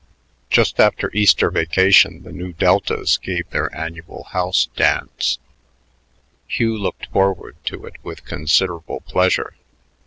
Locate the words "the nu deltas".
2.23-3.17